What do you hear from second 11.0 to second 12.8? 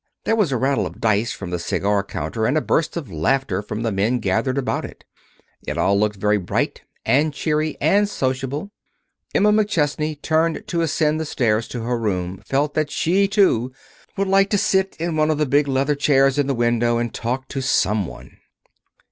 the stairs to her room, felt